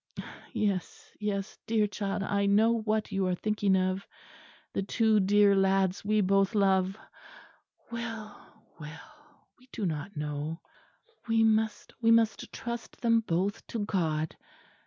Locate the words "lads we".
5.55-6.21